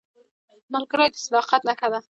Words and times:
ملګری 0.73 1.07
د 1.13 1.15
صداقت 1.25 1.61
نښه 1.67 1.87
ده 1.93 1.99